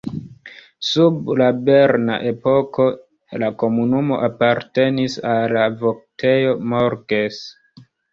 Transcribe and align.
Sub 0.85 1.27
la 1.41 1.49
berna 1.65 2.15
epoko 2.29 2.87
la 3.43 3.49
komunumo 3.63 4.17
apartenis 4.29 5.19
al 5.33 5.53
la 5.59 5.67
Voktejo 5.85 6.57
Morges. 6.73 7.39